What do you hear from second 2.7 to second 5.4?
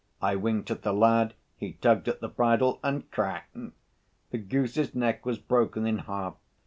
and crack. The goose's neck was